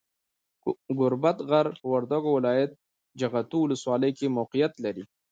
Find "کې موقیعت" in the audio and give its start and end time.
4.17-4.73